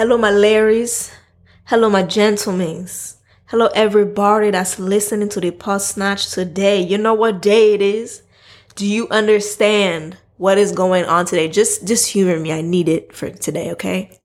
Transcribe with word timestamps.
Hello, 0.00 0.16
my 0.16 0.30
Larrys. 0.30 1.12
Hello, 1.66 1.90
my 1.90 2.02
gentlemens. 2.02 3.16
Hello, 3.48 3.66
everybody 3.74 4.50
that's 4.50 4.78
listening 4.78 5.28
to 5.28 5.40
the 5.42 5.50
pod 5.50 5.82
snatch 5.82 6.30
today. 6.30 6.80
You 6.80 6.96
know 6.96 7.12
what 7.12 7.42
day 7.42 7.74
it 7.74 7.82
is? 7.82 8.22
Do 8.76 8.86
you 8.86 9.08
understand 9.10 10.16
what 10.38 10.56
is 10.56 10.72
going 10.72 11.04
on 11.04 11.26
today? 11.26 11.48
Just, 11.48 11.86
just 11.86 12.08
humor 12.08 12.40
me. 12.40 12.50
I 12.50 12.62
need 12.62 12.88
it 12.88 13.12
for 13.12 13.28
today, 13.28 13.72
okay? 13.72 14.18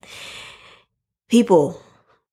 People, 1.28 1.82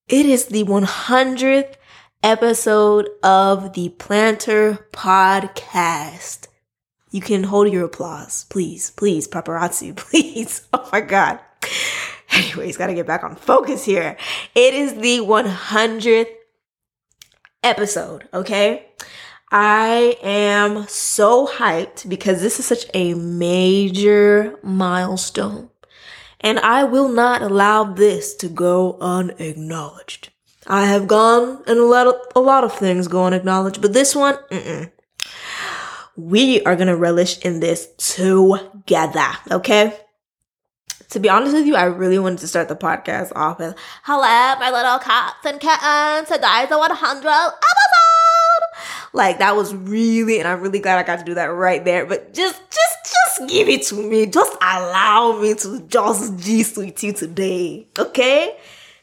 it 0.07 0.25
is 0.25 0.47
the 0.47 0.63
100th 0.63 1.75
episode 2.23 3.09
of 3.25 3.73
the 3.73 3.89
Plannter 3.99 4.89
Podcast. 4.93 6.47
You 7.11 7.21
can 7.21 7.43
hold 7.43 7.73
your 7.73 7.87
applause, 7.87 8.45
please, 8.45 8.93
please, 8.93 9.27
paparazzi, 9.27 9.97
please. 9.97 10.65
Oh 10.73 10.89
my 10.93 11.01
God. 11.01 11.41
Anyways, 12.37 12.77
gotta 12.77 12.95
get 12.95 13.07
back 13.07 13.25
on 13.25 13.37
focus 13.37 13.85
here. 13.85 14.17
It 14.55 14.75
is 14.75 14.95
the 14.95 15.19
100th 15.19 16.31
episode, 17.63 18.29
okay? 18.33 18.87
I 19.51 20.17
am 20.23 20.87
so 20.89 21.47
hyped 21.47 22.09
because 22.09 22.41
this 22.41 22.59
is 22.59 22.65
such 22.65 22.87
a 22.95 23.13
major 23.15 24.59
milestone. 24.63 25.69
And 26.41 26.59
I 26.61 26.85
will 26.85 27.09
not 27.09 27.43
allow 27.43 27.85
this 27.85 28.35
to 28.37 28.49
go 28.49 28.97
unacknowledged. 29.01 30.31
I 30.67 30.87
have 30.87 31.07
gone 31.07 31.63
and 31.67 31.83
let 31.83 32.07
a 32.35 32.41
lot 32.41 32.65
of 32.65 32.73
things 32.73 33.09
go 33.09 33.27
unacknowledged, 33.27 33.83
but 33.83 33.93
this 33.93 34.17
one, 34.17 34.37
mm-mm. 34.51 34.91
we 36.17 36.63
are 36.63 36.77
gonna 36.77 36.97
relish 36.97 37.39
in 37.41 37.61
this 37.61 37.89
together, 37.99 39.29
okay? 39.51 39.99
To 41.13 41.21
be 41.21 41.29
honest 41.29 41.53
with 41.53 41.67
you, 41.67 41.77
I 41.77 41.85
really 41.85 42.19
wanted 42.19 42.39
to 42.39 42.49
start 42.49 42.69
the 42.69 42.75
podcast 42.75 43.33
off 43.37 43.59
with, 43.59 43.77
hello, 44.05 44.59
my 44.59 44.71
little 44.71 44.99
cats 44.99 45.45
and 45.45 45.61
kittens. 45.61 46.29
Today's 46.29 46.71
the 46.71 46.79
100 46.79 47.29
episode. 47.29 49.13
Like 49.13 49.39
that 49.39 49.55
was 49.55 49.75
really, 49.75 50.39
and 50.39 50.49
I'm 50.49 50.63
really 50.63 50.79
glad 50.79 50.99
I 50.99 51.03
got 51.03 51.19
to 51.19 51.25
do 51.25 51.35
that 51.35 51.45
right 51.45 51.85
there. 51.85 52.07
But 52.07 52.33
just, 52.33 52.63
just, 52.71 52.99
just 53.05 53.51
give 53.51 53.69
it 53.69 53.83
to 53.89 53.97
me. 53.97 54.25
Just 54.25 54.55
allow 54.55 55.39
me 55.39 55.53
to 55.53 55.81
just 55.83 56.39
G 56.39 56.65
with 56.75 57.05
you 57.05 57.13
today. 57.13 57.87
Okay? 57.99 58.57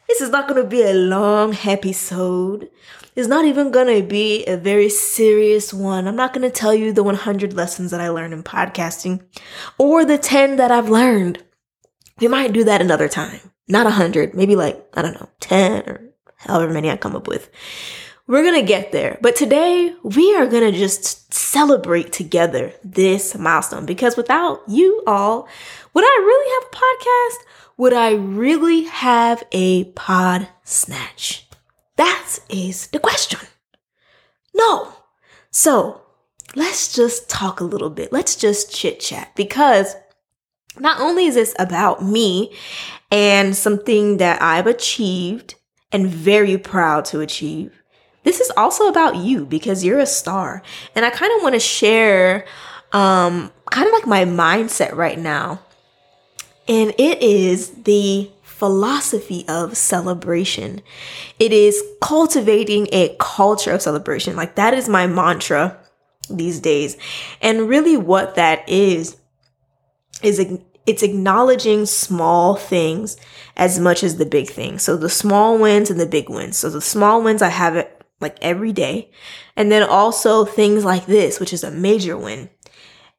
This 0.07 0.21
is 0.21 0.31
not 0.31 0.47
to 0.63 0.67
be 0.67 0.81
a 0.81 0.93
long 0.93 1.55
episode. 1.63 2.71
It's 3.15 3.27
not 3.27 3.45
even 3.45 3.71
to 3.71 4.01
be 4.01 4.45
a 4.45 4.57
very 4.57 4.89
serious 4.89 5.71
one. 5.75 6.07
I'm 6.07 6.15
not 6.15 6.33
to 6.41 6.49
tell 6.49 6.73
you 6.73 6.91
the 6.91 7.03
100 7.03 7.53
lessons 7.53 7.91
that 7.91 8.01
I 8.01 8.09
learned 8.09 8.33
in 8.33 8.41
podcasting 8.41 9.21
or 9.77 10.05
the 10.05 10.17
10 10.17 10.55
that 10.55 10.71
I've 10.71 10.89
learned. 10.89 11.43
We 12.19 12.27
might 12.27 12.53
do 12.53 12.63
that 12.65 12.81
another 12.81 13.07
time. 13.07 13.39
Not 13.67 13.87
a 13.87 13.91
hundred, 13.91 14.33
maybe 14.33 14.55
like, 14.55 14.83
I 14.93 15.01
don't 15.01 15.13
know, 15.13 15.29
10 15.39 15.83
or 15.87 16.01
however 16.37 16.73
many 16.73 16.89
I 16.89 16.97
come 16.97 17.15
up 17.15 17.27
with. 17.27 17.49
We're 18.27 18.43
gonna 18.43 18.61
get 18.61 18.91
there. 18.91 19.17
But 19.21 19.35
today 19.35 19.95
we 20.03 20.35
are 20.35 20.47
gonna 20.47 20.71
just 20.71 21.33
celebrate 21.33 22.13
together 22.13 22.73
this 22.83 23.35
milestone 23.35 23.85
because 23.85 24.15
without 24.15 24.61
you 24.67 25.03
all, 25.07 25.47
would 25.93 26.03
I 26.03 26.17
really 26.19 26.53
have 26.53 26.71
a 26.71 26.75
podcast? 26.75 27.45
Would 27.77 27.93
I 27.93 28.11
really 28.11 28.83
have 28.83 29.43
a 29.51 29.85
pod 29.85 30.47
snatch? 30.63 31.47
That 31.95 32.39
is 32.49 32.87
the 32.87 32.99
question. 32.99 33.39
No. 34.53 34.93
So 35.51 36.01
let's 36.55 36.93
just 36.93 37.29
talk 37.29 37.59
a 37.59 37.63
little 37.63 37.89
bit. 37.89 38.11
Let's 38.11 38.35
just 38.35 38.73
chit 38.73 38.99
chat 38.99 39.35
because 39.35 39.95
not 40.77 40.99
only 40.99 41.25
is 41.25 41.35
this 41.35 41.55
about 41.59 42.03
me 42.03 42.55
and 43.11 43.55
something 43.55 44.17
that 44.17 44.41
I've 44.41 44.67
achieved 44.67 45.55
and 45.91 46.07
very 46.07 46.57
proud 46.57 47.05
to 47.05 47.21
achieve, 47.21 47.81
this 48.23 48.39
is 48.39 48.51
also 48.55 48.87
about 48.87 49.15
you 49.15 49.45
because 49.45 49.83
you're 49.83 49.99
a 49.99 50.05
star. 50.05 50.61
And 50.95 51.05
I 51.05 51.09
kind 51.09 51.31
of 51.35 51.43
want 51.43 51.55
to 51.55 51.59
share 51.59 52.45
um 52.91 53.51
kind 53.69 53.87
of 53.87 53.93
like 53.93 54.07
my 54.07 54.25
mindset 54.25 54.95
right 54.95 55.17
now. 55.17 55.59
And 56.67 56.93
it 56.97 57.21
is 57.21 57.71
the 57.83 58.29
philosophy 58.43 59.45
of 59.47 59.77
celebration. 59.77 60.81
It 61.39 61.53
is 61.53 61.81
cultivating 62.01 62.89
a 62.91 63.15
culture 63.19 63.71
of 63.71 63.81
celebration. 63.81 64.35
Like 64.35 64.55
that 64.55 64.73
is 64.73 64.89
my 64.89 65.07
mantra 65.07 65.77
these 66.29 66.59
days. 66.59 66.97
And 67.41 67.69
really 67.69 67.95
what 67.95 68.35
that 68.35 68.67
is 68.67 69.15
is 70.21 70.39
it's 70.85 71.03
acknowledging 71.03 71.85
small 71.85 72.55
things 72.55 73.17
as 73.55 73.79
much 73.79 74.03
as 74.03 74.17
the 74.17 74.25
big 74.25 74.49
things. 74.49 74.81
So 74.83 74.97
the 74.97 75.09
small 75.09 75.57
wins 75.57 75.89
and 75.89 75.99
the 75.99 76.05
big 76.05 76.29
wins. 76.29 76.57
So 76.57 76.69
the 76.69 76.81
small 76.81 77.21
wins, 77.21 77.41
I 77.41 77.49
have 77.49 77.75
it 77.75 78.01
like 78.19 78.37
every 78.41 78.73
day. 78.73 79.11
And 79.55 79.71
then 79.71 79.83
also 79.83 80.45
things 80.45 80.83
like 80.83 81.05
this, 81.05 81.39
which 81.39 81.53
is 81.53 81.63
a 81.63 81.71
major 81.71 82.17
win. 82.17 82.49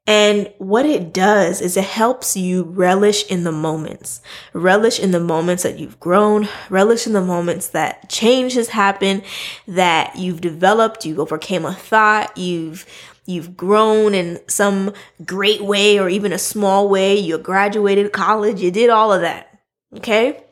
And 0.07 0.53
what 0.59 0.87
it 0.87 1.13
does 1.13 1.61
is 1.61 1.77
it 1.77 1.85
helps 1.85 2.37
you 2.37 2.65
relish 2.65 3.25
in 3.27 3.45
the 3.45 3.53
moments, 3.53 4.21
relish 4.53 4.99
in 4.99 5.13
the 5.13 5.21
moments 5.21 5.63
that 5.63 5.79
you've 5.79 6.01
grown, 6.01 6.49
relish 6.69 7.07
in 7.07 7.13
the 7.13 7.21
moments 7.21 7.69
that 7.69 8.09
change 8.09 8.55
has 8.55 8.71
happened, 8.71 9.23
that 9.69 10.17
you've 10.17 10.41
developed, 10.41 11.05
you 11.05 11.21
overcame 11.21 11.65
a 11.65 11.75
thought, 11.75 12.37
you've 12.37 12.87
you've 13.31 13.57
grown 13.57 14.15
in 14.15 14.41
some 14.49 14.93
great 15.25 15.63
way 15.63 15.99
or 15.99 16.09
even 16.09 16.33
a 16.33 16.39
small 16.39 16.89
way, 16.89 17.17
you 17.17 17.39
graduated 17.39 18.13
college, 18.13 18.61
you 18.61 18.71
did 18.71 18.91
all 18.91 19.13
of 19.13 19.23
that. 19.23 19.61
Okay? 19.97 20.45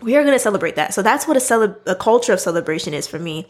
We 0.00 0.16
are 0.16 0.22
going 0.22 0.34
to 0.34 0.38
celebrate 0.38 0.76
that. 0.76 0.94
So 0.94 1.02
that's 1.02 1.26
what 1.26 1.36
a, 1.36 1.40
cele- 1.40 1.76
a 1.86 1.94
culture 1.94 2.32
of 2.32 2.40
celebration 2.40 2.94
is 2.94 3.08
for 3.08 3.18
me. 3.18 3.46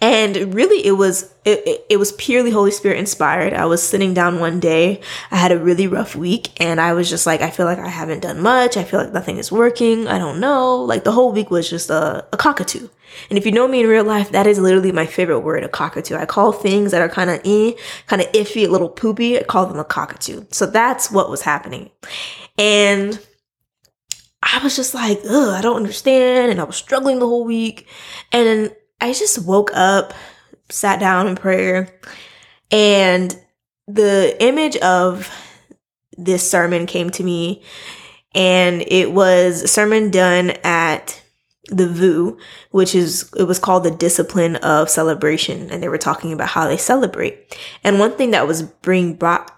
And 0.00 0.52
really 0.54 0.84
it 0.84 0.92
was 0.92 1.32
it, 1.44 1.84
it, 1.88 1.96
was 1.96 2.12
purely 2.12 2.50
Holy 2.50 2.70
Spirit 2.70 2.98
inspired. 2.98 3.52
I 3.52 3.66
was 3.66 3.82
sitting 3.82 4.12
down 4.12 4.40
one 4.40 4.58
day. 4.58 5.00
I 5.30 5.36
had 5.36 5.52
a 5.52 5.58
really 5.58 5.86
rough 5.86 6.16
week 6.16 6.60
and 6.60 6.80
I 6.80 6.92
was 6.92 7.08
just 7.08 7.26
like 7.26 7.40
I 7.40 7.50
feel 7.50 7.66
like 7.66 7.78
I 7.78 7.88
haven't 7.88 8.20
done 8.20 8.40
much. 8.40 8.76
I 8.76 8.84
feel 8.84 9.00
like 9.00 9.12
nothing 9.12 9.38
is 9.38 9.52
working. 9.52 10.08
I 10.08 10.18
don't 10.18 10.40
know. 10.40 10.76
Like 10.76 11.04
the 11.04 11.12
whole 11.12 11.32
week 11.32 11.50
was 11.50 11.70
just 11.70 11.88
a, 11.90 12.26
a 12.32 12.36
cockatoo. 12.36 12.88
And 13.28 13.38
if 13.38 13.46
you 13.46 13.52
know 13.52 13.68
me 13.68 13.80
in 13.80 13.86
real 13.86 14.04
life, 14.04 14.30
that 14.32 14.46
is 14.46 14.58
literally 14.58 14.92
my 14.92 15.06
favorite 15.06 15.40
word, 15.40 15.64
a 15.64 15.68
cockatoo. 15.68 16.16
I 16.16 16.26
call 16.26 16.52
things 16.52 16.90
that 16.92 17.02
are 17.02 17.08
kind 17.08 17.30
of 17.30 17.40
eh, 17.44 17.72
kind 18.06 18.22
of 18.22 18.30
iffy, 18.32 18.66
a 18.66 18.70
little 18.70 18.88
poopy, 18.88 19.38
I 19.38 19.42
call 19.42 19.66
them 19.66 19.78
a 19.78 19.84
cockatoo. 19.84 20.46
So 20.50 20.66
that's 20.66 21.10
what 21.10 21.30
was 21.30 21.42
happening. 21.42 21.90
And 22.58 23.20
I 24.42 24.60
was 24.62 24.74
just 24.74 24.94
like, 24.94 25.20
ugh, 25.28 25.54
I 25.54 25.60
don't 25.60 25.76
understand. 25.76 26.50
And 26.50 26.60
I 26.60 26.64
was 26.64 26.76
struggling 26.76 27.18
the 27.18 27.26
whole 27.26 27.44
week. 27.44 27.86
And 28.32 28.74
I 29.00 29.12
just 29.12 29.44
woke 29.44 29.70
up, 29.74 30.12
sat 30.68 31.00
down 31.00 31.28
in 31.28 31.36
prayer, 31.36 31.98
and 32.70 33.38
the 33.86 34.36
image 34.40 34.76
of 34.78 35.30
this 36.16 36.48
sermon 36.48 36.86
came 36.86 37.10
to 37.10 37.22
me. 37.22 37.62
And 38.34 38.82
it 38.86 39.12
was 39.12 39.62
a 39.62 39.68
sermon 39.68 40.10
done 40.10 40.50
at 40.64 41.22
the 41.66 41.86
VU, 41.86 42.38
which 42.70 42.94
is 42.94 43.30
it 43.36 43.44
was 43.44 43.58
called 43.58 43.84
the 43.84 43.90
discipline 43.90 44.56
of 44.56 44.90
celebration, 44.90 45.70
and 45.70 45.82
they 45.82 45.88
were 45.88 45.98
talking 45.98 46.32
about 46.32 46.48
how 46.48 46.66
they 46.66 46.76
celebrate. 46.76 47.56
And 47.84 47.98
one 47.98 48.12
thing 48.16 48.32
that 48.32 48.46
was 48.46 48.62
bring 48.62 49.14
brought 49.14 49.52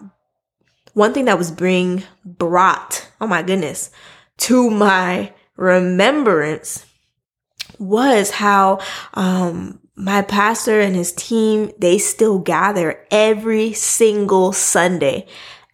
one 0.94 1.12
thing 1.12 1.24
that 1.26 1.38
was 1.38 1.50
bring 1.50 2.04
brought, 2.24 3.08
oh 3.20 3.26
my 3.26 3.42
goodness, 3.42 3.90
to 4.38 4.70
my 4.70 5.32
remembrance 5.56 6.86
was 7.78 8.30
how 8.30 8.80
um 9.14 9.80
my 9.96 10.22
pastor 10.22 10.80
and 10.80 10.96
his 10.96 11.12
team 11.12 11.70
they 11.78 11.98
still 11.98 12.38
gather 12.38 13.06
every 13.10 13.72
single 13.72 14.52
Sunday 14.52 15.26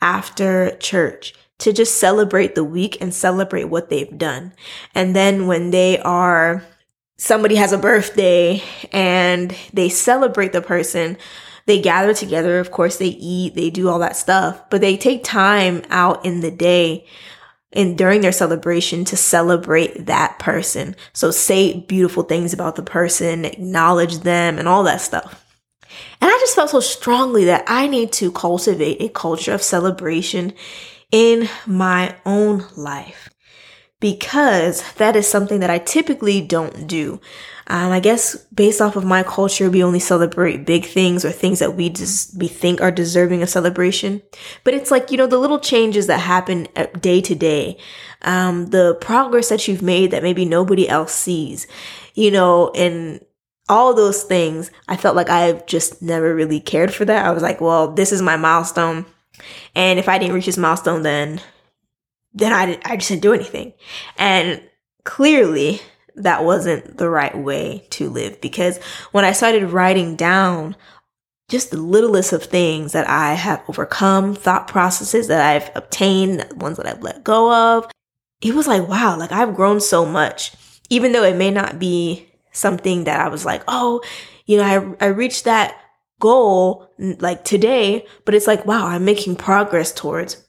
after 0.03 0.77
church 0.77 1.35
to 1.59 1.73
just 1.73 1.97
celebrate 1.97 2.55
the 2.55 2.65
week 2.65 2.99
and 3.01 3.15
celebrate 3.15 3.65
what 3.65 3.91
they've 3.91 4.17
done. 4.17 4.53
And 4.95 5.15
then 5.15 5.47
when 5.47 5.71
they 5.71 5.99
are, 5.99 6.65
somebody 7.19 7.57
has 7.57 7.73
a 7.73 7.79
birthday 7.79 8.63
and 8.93 9.55
they 9.73 9.91
celebrate 9.91 10.53
the 10.53 10.63
person, 10.63 11.19
they 11.67 11.81
gather 11.81 12.15
together. 12.15 12.59
Of 12.59 12.71
course, 12.71 12.97
they 12.97 13.09
eat, 13.09 13.55
they 13.55 13.69
do 13.69 13.89
all 13.89 13.99
that 13.99 14.17
stuff, 14.17 14.69
but 14.71 14.81
they 14.81 14.97
take 14.97 15.23
time 15.23 15.83
out 15.91 16.25
in 16.25 16.41
the 16.41 16.51
day 16.51 17.07
and 17.73 17.97
during 17.97 18.21
their 18.21 18.33
celebration 18.33 19.05
to 19.07 19.17
celebrate 19.17 20.07
that 20.07 20.39
person. 20.39 20.97
So 21.13 21.31
say 21.31 21.81
beautiful 21.81 22.25
things 22.25 22.53
about 22.53 22.77
the 22.77 22.83
person, 22.83 23.45
acknowledge 23.45 24.19
them, 24.19 24.59
and 24.59 24.67
all 24.67 24.83
that 24.85 25.01
stuff. 25.01 25.47
And 26.21 26.31
I 26.31 26.39
just 26.41 26.55
felt 26.55 26.71
so 26.71 26.81
strongly 26.81 27.45
that 27.47 27.65
I 27.67 27.87
need 27.87 28.13
to 28.15 28.33
cultivate 28.33 29.01
a 29.01 29.09
culture 29.09 29.53
of 29.53 29.63
celebration 29.63 30.53
in 31.11 31.49
my 31.67 32.15
own 32.25 32.65
life 32.77 33.31
because 34.01 34.83
that 34.95 35.15
is 35.15 35.29
something 35.29 35.61
that 35.61 35.71
I 35.71 35.79
typically 35.79 36.41
don't 36.41 36.87
do. 36.87 37.21
Um, 37.67 37.93
I 37.93 38.01
guess 38.01 38.37
based 38.47 38.81
off 38.81 38.97
of 38.97 39.05
my 39.05 39.23
culture, 39.23 39.71
we 39.71 39.85
only 39.85 40.01
celebrate 40.01 40.67
big 40.67 40.87
things 40.87 41.25
or 41.25 41.31
things 41.31 41.61
that 41.61 41.77
we 41.77 41.89
just 41.89 42.37
we 42.37 42.49
think 42.49 42.81
are 42.81 42.91
deserving 42.91 43.43
of 43.43 43.49
celebration. 43.49 44.23
But 44.65 44.75
it's 44.75 44.91
like 44.91 45.13
you 45.13 45.17
know 45.17 45.29
the 45.29 45.39
little 45.39 45.61
changes 45.61 46.09
that 46.09 46.19
happen 46.19 46.67
day 47.01 47.21
to 47.21 47.35
day, 47.37 47.79
um, 48.23 48.67
the 48.67 48.97
progress 49.01 49.51
that 49.51 49.69
you've 49.69 49.83
made 49.83 50.11
that 50.11 50.25
maybe 50.25 50.45
nobody 50.45 50.89
else 50.89 51.13
sees, 51.13 51.69
you 52.15 52.33
know, 52.33 52.71
and 52.71 53.25
all 53.69 53.95
those 53.95 54.25
things. 54.25 54.73
I 54.89 54.97
felt 54.97 55.15
like 55.15 55.31
I've 55.31 55.65
just 55.67 56.03
never 56.03 56.35
really 56.35 56.59
cared 56.59 56.93
for 56.93 57.05
that. 57.05 57.25
I 57.25 57.31
was 57.31 57.43
like, 57.43 57.61
well, 57.61 57.93
this 57.93 58.11
is 58.11 58.21
my 58.21 58.37
milestone, 58.37 59.07
and 59.77 60.01
if 60.01 60.09
I 60.09 60.19
didn't 60.19 60.35
reach 60.35 60.47
this 60.47 60.57
milestone, 60.57 61.03
then 61.03 61.41
then 62.33 62.53
I 62.53 62.79
I 62.85 62.97
just 62.97 63.09
didn't 63.11 63.23
do 63.23 63.33
anything, 63.33 63.73
and 64.19 64.63
clearly 65.05 65.81
that 66.17 66.45
wasn't 66.45 66.99
the 66.99 67.09
right 67.09 67.37
way 67.37 67.87
to 67.91 68.11
live 68.11 68.41
because 68.41 68.79
when 69.13 69.25
I 69.25 69.33
started 69.33 69.71
writing 69.71 70.17
down 70.17 70.77
just 71.49 71.71
the 71.71 71.81
littlest 71.81 72.33
of 72.33 72.45
things 72.45 72.93
that 72.93 73.09
I 73.09 73.35
have 73.35 73.63
overcome, 73.69 74.35
thought 74.35 74.69
processes 74.69 75.27
that 75.29 75.41
I've 75.41 75.71
obtained, 75.75 76.47
ones 76.57 76.77
that 76.77 76.87
I've 76.87 77.03
let 77.03 77.25
go 77.25 77.53
of, 77.77 77.91
it 78.41 78.55
was 78.55 78.69
like, 78.69 78.87
wow, 78.89 79.19
like 79.19 79.33
I've 79.33 79.57
grown 79.57 79.81
so 79.81 80.07
much. 80.07 80.53
Even 80.89 81.13
though 81.13 81.25
it 81.25 81.37
may 81.37 81.51
not 81.51 81.79
be 81.79 82.29
something 82.53 83.05
that 83.05 83.21
I 83.21 83.29
was 83.29 83.45
like, 83.45 83.63
oh, 83.69 84.01
you 84.47 84.57
know, 84.57 84.97
I, 85.01 85.05
I 85.05 85.09
reached 85.09 85.45
that 85.45 85.77
goal 86.21 86.89
like 86.99 87.45
today, 87.45 88.07
but 88.25 88.35
it's 88.35 88.47
like, 88.47 88.65
wow, 88.65 88.87
I'm 88.87 89.05
making 89.05 89.37
progress 89.37 89.93
towards 89.93 90.47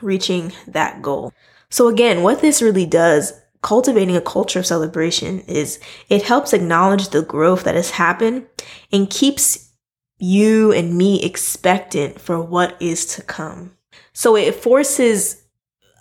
reaching 0.00 0.52
that 0.66 1.02
goal. 1.02 1.32
So 1.70 1.88
again, 1.88 2.22
what 2.22 2.40
this 2.40 2.62
really 2.62 2.86
does 2.86 3.32
cultivating 3.62 4.16
a 4.16 4.20
culture 4.20 4.58
of 4.58 4.66
celebration 4.66 5.40
is 5.40 5.78
it 6.08 6.22
helps 6.22 6.52
acknowledge 6.52 7.08
the 7.08 7.22
growth 7.22 7.64
that 7.64 7.76
has 7.76 7.90
happened 7.90 8.46
and 8.92 9.08
keeps 9.08 9.72
you 10.18 10.72
and 10.72 10.96
me 10.96 11.22
expectant 11.22 12.20
for 12.20 12.40
what 12.40 12.80
is 12.80 13.06
to 13.06 13.22
come. 13.22 13.76
So 14.12 14.36
it 14.36 14.54
forces 14.54 15.42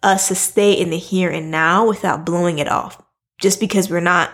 us 0.03 0.27
to 0.27 0.35
stay 0.35 0.73
in 0.73 0.89
the 0.89 0.97
here 0.97 1.29
and 1.29 1.51
now 1.51 1.87
without 1.87 2.25
blowing 2.25 2.59
it 2.59 2.67
off 2.67 3.01
just 3.39 3.59
because 3.59 3.89
we're 3.89 3.99
not 3.99 4.31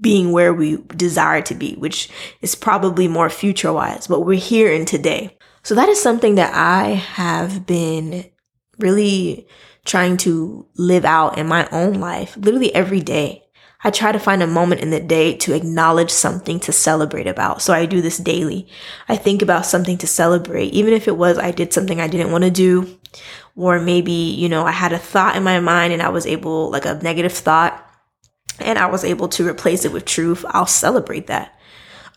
being 0.00 0.32
where 0.32 0.52
we 0.52 0.76
desire 0.96 1.42
to 1.42 1.54
be, 1.54 1.74
which 1.74 2.10
is 2.40 2.54
probably 2.54 3.08
more 3.08 3.30
future 3.30 3.72
wise, 3.72 4.06
but 4.06 4.20
we're 4.20 4.38
here 4.38 4.70
in 4.70 4.84
today. 4.84 5.36
So 5.62 5.74
that 5.74 5.88
is 5.88 6.00
something 6.00 6.36
that 6.36 6.54
I 6.54 6.90
have 6.90 7.66
been 7.66 8.30
really 8.78 9.46
trying 9.84 10.16
to 10.18 10.66
live 10.76 11.04
out 11.04 11.38
in 11.38 11.46
my 11.46 11.68
own 11.72 11.94
life, 11.94 12.36
literally 12.36 12.74
every 12.74 13.00
day. 13.00 13.44
I 13.82 13.90
try 13.90 14.10
to 14.10 14.18
find 14.18 14.42
a 14.42 14.46
moment 14.46 14.80
in 14.80 14.90
the 14.90 15.00
day 15.00 15.36
to 15.36 15.54
acknowledge 15.54 16.10
something 16.10 16.58
to 16.60 16.72
celebrate 16.72 17.28
about. 17.28 17.62
So 17.62 17.72
I 17.72 17.86
do 17.86 18.00
this 18.00 18.18
daily. 18.18 18.66
I 19.08 19.16
think 19.16 19.40
about 19.40 19.66
something 19.66 19.96
to 19.98 20.06
celebrate, 20.06 20.72
even 20.72 20.92
if 20.92 21.06
it 21.06 21.16
was 21.16 21.38
I 21.38 21.52
did 21.52 21.72
something 21.72 22.00
I 22.00 22.08
didn't 22.08 22.32
want 22.32 22.42
to 22.42 22.50
do, 22.50 22.98
or 23.54 23.78
maybe, 23.80 24.12
you 24.12 24.48
know, 24.48 24.64
I 24.64 24.72
had 24.72 24.92
a 24.92 24.98
thought 24.98 25.36
in 25.36 25.44
my 25.44 25.60
mind 25.60 25.92
and 25.92 26.02
I 26.02 26.08
was 26.08 26.26
able, 26.26 26.70
like 26.70 26.86
a 26.86 26.94
negative 27.02 27.32
thought, 27.32 27.84
and 28.58 28.78
I 28.78 28.86
was 28.86 29.04
able 29.04 29.28
to 29.28 29.46
replace 29.46 29.84
it 29.84 29.92
with 29.92 30.04
truth. 30.04 30.44
I'll 30.48 30.66
celebrate 30.66 31.28
that 31.28 31.54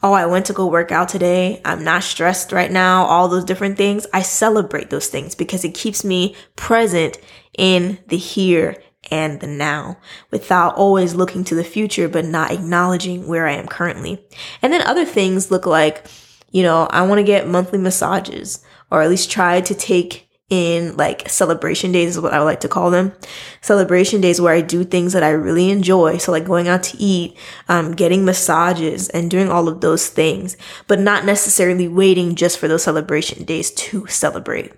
oh, 0.04 0.14
I 0.14 0.26
went 0.26 0.46
to 0.48 0.54
go 0.54 0.68
work 0.68 0.92
out 0.92 1.10
today. 1.10 1.62
I'm 1.64 1.84
not 1.84 2.04
stressed 2.04 2.52
right 2.52 2.72
now. 2.72 3.06
All 3.06 3.28
those 3.28 3.46
different 3.46 3.78
things. 3.78 4.08
I 4.14 4.22
celebrate 4.22 4.90
those 4.90 5.08
things 5.08 5.36
because 5.36 5.64
it 5.64 5.76
keeps 5.76 6.04
me 6.04 6.36
present 6.56 7.18
in 7.58 8.00
the 8.08 8.18
here 8.18 8.82
and 9.10 9.40
the 9.40 9.48
now 9.48 9.98
without 10.30 10.76
always 10.76 11.14
looking 11.14 11.44
to 11.46 11.56
the 11.56 11.64
future, 11.64 12.08
but 12.08 12.26
not 12.26 12.52
acknowledging 12.52 13.28
where 13.28 13.48
I 13.48 13.54
am 13.54 13.68
currently. 13.68 14.26
And 14.62 14.72
then 14.72 14.82
other 14.82 15.06
things 15.06 15.52
look 15.52 15.66
like, 15.66 16.06
you 16.52 16.64
know, 16.64 16.88
I 16.90 17.02
want 17.04 17.20
to 17.20 17.24
get 17.24 17.48
monthly 17.48 17.80
massages 17.80 18.64
or 18.90 19.02
at 19.02 19.10
least 19.10 19.32
try 19.32 19.62
to 19.62 19.76
take 19.76 20.28
in 20.52 20.98
like 20.98 21.30
celebration 21.30 21.94
days 21.94 22.10
is 22.10 22.22
what 22.22 22.34
I 22.34 22.40
would 22.40 22.46
like 22.46 22.60
to 22.60 22.68
call 22.68 22.92
them. 22.92 23.14
Celebration 23.62 24.20
days 24.20 24.42
where 24.42 24.54
I 24.54 24.60
do 24.60 24.84
things 24.84 25.14
that 25.14 25.24
I 25.24 25.30
really 25.30 25.72
enjoy. 25.72 26.18
So 26.18 26.34
like 26.34 26.46
going 26.46 26.68
out 26.68 26.84
to 26.84 26.98
eat, 26.98 27.38
um, 27.70 27.94
getting 27.94 28.26
massages 28.26 29.08
and 29.10 29.32
doing 29.32 29.50
all 29.50 29.70
of 29.70 29.80
those 29.80 30.10
things, 30.10 30.58
but 30.88 31.00
not 31.00 31.24
necessarily 31.24 31.88
waiting 31.88 32.36
just 32.36 32.60
for 32.60 32.68
those 32.68 32.84
celebration 32.84 33.46
days 33.46 33.72
to 33.72 34.06
celebrate. 34.08 34.74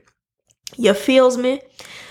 You 0.78 0.94
feels 0.94 1.38
me? 1.38 1.62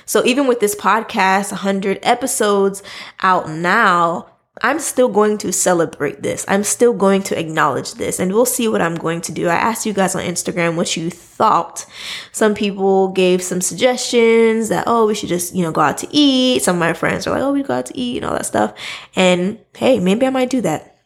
So 0.06 0.25
even 0.26 0.49
with 0.49 0.59
this 0.59 0.75
podcast, 0.75 1.53
100 1.53 2.00
episodes 2.03 2.82
out 3.20 3.49
now, 3.49 4.31
I'm 4.62 4.79
still 4.79 5.09
going 5.09 5.38
to 5.38 5.53
celebrate 5.53 6.23
this. 6.23 6.44
I'm 6.47 6.62
still 6.62 6.93
going 6.93 7.25
to 7.25 7.38
acknowledge 7.38 7.94
this, 7.94 8.20
and 8.20 8.32
we'll 8.32 8.47
see 8.47 8.69
what 8.69 8.81
I'm 8.81 8.94
going 8.94 9.20
to 9.23 9.32
do. 9.32 9.49
I 9.49 9.55
asked 9.55 9.85
you 9.85 9.93
guys 9.93 10.14
on 10.14 10.23
Instagram 10.23 10.76
what 10.76 10.97
you 10.97 11.11
thought. 11.11 11.85
Some 12.31 12.55
people 12.55 13.09
gave 13.09 13.43
some 13.43 13.61
suggestions 13.61 14.69
that, 14.69 14.85
oh, 14.87 15.06
we 15.06 15.17
should 15.17 15.29
just, 15.29 15.55
you 15.55 15.62
know, 15.62 15.73
go 15.73 15.81
out 15.81 15.99
to 15.99 16.09
eat. 16.11 16.62
Some 16.62 16.76
of 16.76 16.81
my 16.81 16.93
friends 16.93 17.26
are 17.26 17.31
like, 17.32 17.43
oh, 17.43 17.53
we 17.53 17.64
go 17.64 17.75
out 17.75 17.87
to 17.87 17.99
eat 17.99 18.19
and 18.19 18.26
all 18.26 18.32
that 18.32 18.47
stuff. 18.47 18.73
And 19.17 19.59
hey, 19.76 19.99
maybe 19.99 20.26
I 20.26 20.31
might 20.31 20.50
do 20.50 20.61
that. 20.61 20.97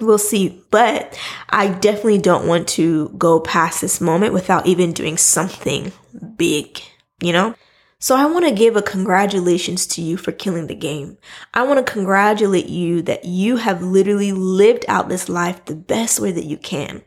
We'll 0.00 0.18
see. 0.18 0.60
But 0.70 1.16
I 1.48 1.68
definitely 1.68 2.18
don't 2.18 2.48
want 2.48 2.66
to 2.70 3.10
go 3.10 3.38
past 3.38 3.82
this 3.82 4.00
moment 4.00 4.34
without 4.34 4.66
even 4.66 4.92
doing 4.92 5.16
something 5.16 5.92
big, 6.36 6.80
you 7.20 7.32
know? 7.32 7.54
So 8.02 8.16
I 8.16 8.24
want 8.24 8.46
to 8.46 8.54
give 8.54 8.76
a 8.76 8.82
congratulations 8.82 9.86
to 9.88 10.00
you 10.00 10.16
for 10.16 10.32
killing 10.32 10.68
the 10.68 10.74
game. 10.74 11.18
I 11.52 11.64
want 11.64 11.86
to 11.86 11.92
congratulate 11.92 12.66
you 12.66 13.02
that 13.02 13.26
you 13.26 13.56
have 13.56 13.82
literally 13.82 14.32
lived 14.32 14.86
out 14.88 15.10
this 15.10 15.28
life 15.28 15.66
the 15.66 15.76
best 15.76 16.18
way 16.18 16.32
that 16.32 16.46
you 16.46 16.56
can. 16.56 17.02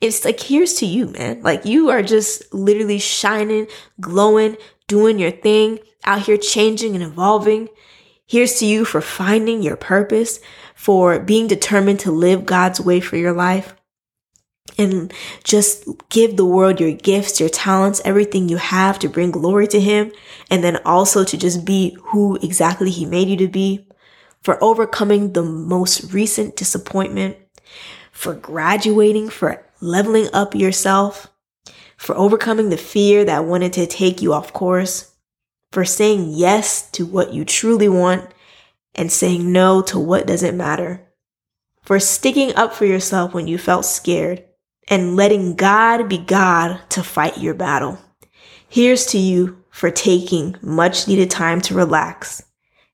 It's 0.00 0.24
like, 0.24 0.38
here's 0.38 0.74
to 0.74 0.86
you, 0.86 1.08
man. 1.08 1.42
Like 1.42 1.64
you 1.64 1.90
are 1.90 2.02
just 2.02 2.54
literally 2.54 3.00
shining, 3.00 3.66
glowing, 4.00 4.56
doing 4.86 5.18
your 5.18 5.32
thing, 5.32 5.80
out 6.04 6.22
here 6.22 6.38
changing 6.38 6.94
and 6.94 7.02
evolving. 7.02 7.68
Here's 8.24 8.60
to 8.60 8.66
you 8.66 8.84
for 8.84 9.00
finding 9.00 9.64
your 9.64 9.76
purpose, 9.76 10.38
for 10.76 11.18
being 11.18 11.48
determined 11.48 11.98
to 12.00 12.12
live 12.12 12.46
God's 12.46 12.80
way 12.80 13.00
for 13.00 13.16
your 13.16 13.32
life 13.32 13.74
and 14.80 15.12
just 15.44 15.86
give 16.08 16.36
the 16.36 16.44
world 16.44 16.80
your 16.80 16.92
gifts, 16.92 17.38
your 17.38 17.48
talents, 17.48 18.00
everything 18.04 18.48
you 18.48 18.56
have 18.56 18.98
to 19.00 19.08
bring 19.08 19.30
glory 19.30 19.68
to 19.68 19.80
Him. 19.80 20.10
And 20.50 20.64
then 20.64 20.78
also 20.84 21.22
to 21.24 21.36
just 21.36 21.64
be 21.64 21.96
who 22.06 22.36
exactly 22.42 22.90
He 22.90 23.04
made 23.04 23.28
you 23.28 23.36
to 23.36 23.48
be, 23.48 23.86
for 24.42 24.62
overcoming 24.64 25.32
the 25.32 25.42
most 25.42 26.12
recent 26.12 26.56
disappointment, 26.56 27.36
for 28.10 28.34
graduating, 28.34 29.28
for 29.28 29.64
leveling 29.80 30.28
up 30.32 30.54
yourself, 30.54 31.28
for 31.96 32.16
overcoming 32.16 32.70
the 32.70 32.76
fear 32.76 33.24
that 33.24 33.44
wanted 33.44 33.74
to 33.74 33.86
take 33.86 34.22
you 34.22 34.32
off 34.32 34.52
course, 34.52 35.12
for 35.70 35.84
saying 35.84 36.30
yes 36.30 36.90
to 36.90 37.04
what 37.06 37.32
you 37.32 37.44
truly 37.44 37.88
want 37.88 38.28
and 38.94 39.12
saying 39.12 39.52
no 39.52 39.82
to 39.82 39.98
what 39.98 40.26
doesn't 40.26 40.56
matter, 40.56 41.06
for 41.82 42.00
sticking 42.00 42.54
up 42.56 42.74
for 42.74 42.86
yourself 42.86 43.32
when 43.34 43.46
you 43.46 43.58
felt 43.58 43.84
scared 43.84 44.44
and 44.88 45.16
letting 45.16 45.54
God 45.54 46.08
be 46.08 46.18
God 46.18 46.80
to 46.90 47.02
fight 47.02 47.38
your 47.38 47.54
battle. 47.54 47.98
Here's 48.68 49.06
to 49.06 49.18
you 49.18 49.64
for 49.70 49.90
taking 49.90 50.56
much 50.62 51.08
needed 51.08 51.30
time 51.30 51.60
to 51.62 51.74
relax 51.74 52.42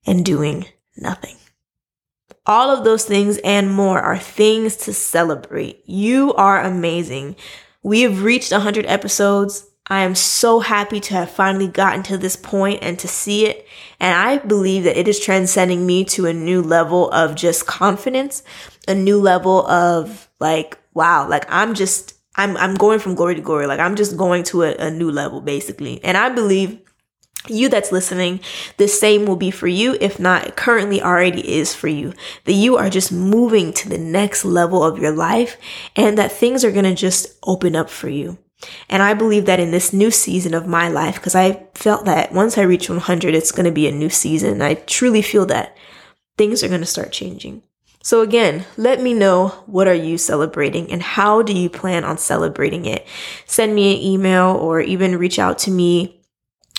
and 0.07 0.25
doing 0.25 0.67
nothing. 0.97 1.37
All 2.47 2.71
of 2.71 2.85
those 2.85 3.05
things 3.05 3.39
and 3.39 3.73
more 3.73 4.01
are 4.01 4.19
things 4.19 4.77
to 4.77 4.93
celebrate. 4.93 5.83
You 5.85 6.33
are 6.35 6.61
amazing. 6.63 7.37
We 7.83 8.03
have 8.03 8.23
reached 8.23 8.53
100 8.53 8.87
episodes. 8.87 9.69
I 9.89 10.01
am 10.03 10.15
so 10.15 10.61
happy 10.61 11.01
to 11.01 11.15
have 11.15 11.31
finally 11.31 11.69
gotten 11.69 12.03
to 12.05 12.19
this 12.19 12.37
point 12.37 12.81
and 12.83 12.99
to 13.01 13.09
see 13.09 13.47
it. 13.47 13.67
And 14.01 14.15
I 14.15 14.39
believe 14.39 14.85
that 14.85 14.99
it 14.99 15.09
is 15.09 15.21
transcending 15.21 15.87
me 15.87 16.05
to 16.07 16.27
a 16.27 16.33
new 16.33 16.63
level 16.63 17.11
of 17.11 17.35
just 17.35 17.67
confidence, 17.67 18.43
a 18.89 18.95
new 18.95 19.21
level 19.21 19.67
of 19.67 20.29
like 20.41 20.79
wow, 20.97 21.29
like 21.29 21.45
I'm 21.49 21.75
just 21.75 22.15
I'm 22.35 22.57
I'm 22.57 22.75
going 22.75 22.99
from 22.99 23.15
glory 23.15 23.37
to 23.37 23.41
glory. 23.43 23.67
Like 23.67 23.81
I'm 23.81 23.95
just 23.95 24.17
going 24.17 24.43
to 24.45 24.63
a, 24.65 24.75
a 24.77 24.91
new 24.91 25.11
level 25.11 25.41
basically. 25.41 26.03
And 26.03 26.17
I 26.17 26.31
believe 26.31 26.81
you 27.49 27.69
that's 27.69 27.93
listening, 27.93 28.41
the 28.79 28.89
same 28.89 29.27
will 29.27 29.37
be 29.37 29.53
for 29.53 29.69
you, 29.69 29.97
if 30.01 30.19
not 30.19 30.57
currently 30.57 31.01
already 31.01 31.57
is 31.57 31.75
for 31.75 31.87
you. 31.87 32.13
That 32.45 32.55
you 32.55 32.77
are 32.77 32.91
just 32.91 33.13
moving 33.13 33.73
to 33.75 33.89
the 33.89 33.99
next 33.99 34.45
level 34.45 34.83
of 34.83 34.99
your 34.99 35.13
life 35.13 35.57
and 35.95 36.19
that 36.19 36.33
things 36.33 36.65
are 36.65 36.73
going 36.73 36.87
to 36.87 36.95
just 36.95 37.39
open 37.45 37.77
up 37.77 37.91
for 37.91 38.09
you. 38.09 38.39
And 38.89 39.03
I 39.03 39.13
believe 39.13 39.45
that 39.45 39.61
in 39.61 39.71
this 39.71 39.93
new 39.93 40.11
season 40.11 40.55
of 40.55 40.67
my 40.67 40.89
life, 40.89 41.17
because 41.17 41.35
I 41.35 41.67
felt 41.75 42.07
that 42.07 42.33
once 42.33 42.57
I 42.57 42.63
reach 42.63 42.89
100, 42.89 43.35
it's 43.35 43.53
going 43.53 43.67
to 43.67 43.71
be 43.71 43.87
a 43.87 43.93
new 43.93 44.09
season. 44.09 44.63
I 44.63 44.75
truly 44.75 45.21
feel 45.21 45.45
that 45.47 45.77
things 46.39 46.65
are 46.65 46.69
going 46.69 46.81
to 46.81 46.87
start 46.87 47.13
changing. 47.13 47.63
So 48.07 48.21
again, 48.21 48.65
let 48.77 49.03
me 49.03 49.15
know 49.15 49.49
what 49.67 49.89
are 49.89 49.95
you 49.95 50.17
celebrating 50.17 50.93
and 50.93 51.03
how 51.03 51.43
do 51.43 51.53
you 51.53 51.69
plan 51.69 52.05
on 52.05 52.19
celebrating 52.19 52.87
it? 52.87 53.05
Send 53.47 53.75
me 53.75 53.97
an 53.97 54.01
email 54.01 54.51
or 54.51 54.81
even 54.81 55.19
reach 55.19 55.41
out 55.41 55.59
to 55.59 55.73
me 55.73 56.23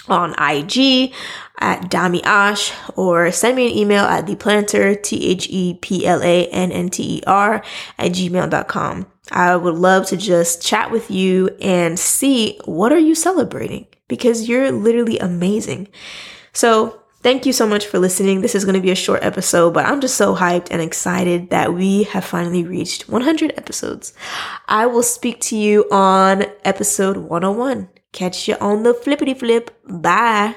on 0.08 0.30
IG 0.40 1.12
at 1.60 1.92
Dami 1.92 2.24
Ash 2.24 2.72
or 2.96 3.30
send 3.34 3.58
me 3.58 3.70
an 3.70 3.78
email 3.78 4.06
at 4.06 4.26
theplannter, 4.26 5.04
T-H-E-P-L-A-N-N-T-E-R 5.04 7.64
at 7.98 8.12
gmail.com. 8.14 9.08
I 9.30 9.58
would 9.58 9.76
love 9.76 10.06
to 10.06 10.16
just 10.16 10.66
chat 10.66 10.92
with 10.92 11.12
you 11.12 11.50
and 11.60 12.00
see 12.00 12.58
what 12.64 12.94
are 12.94 13.00
you 13.00 13.16
celebrating 13.16 13.88
because 14.08 14.48
you're 14.48 14.72
literally 14.72 15.20
amazing. 15.20 15.90
So 16.54 17.02
Thank 17.28 17.46
you 17.46 17.52
so 17.52 17.68
much 17.68 17.88
for 17.88 18.00
listening. 18.00 18.40
This 18.40 18.56
is 18.56 18.64
going 18.64 18.76
to 18.76 18.82
be 18.82 18.90
a 18.90 18.96
short 18.96 19.22
episode, 19.22 19.74
but 19.74 19.86
I'm 19.86 20.00
just 20.00 20.16
so 20.16 20.34
hyped 20.34 20.70
and 20.72 20.82
excited 20.82 21.50
that 21.50 21.74
we 21.74 22.04
have 22.04 22.24
finally 22.24 22.64
reached 22.64 23.10
100 23.10 23.52
episodes. 23.58 24.14
I 24.70 24.86
will 24.86 25.04
speak 25.04 25.42
to 25.42 25.58
you 25.58 25.84
on 25.92 26.46
episode 26.64 27.18
101. 27.18 27.90
Catch 28.14 28.48
you 28.48 28.56
on 28.62 28.84
the 28.84 28.94
flippity 28.94 29.34
flip. 29.34 29.78
Bye. 29.84 30.56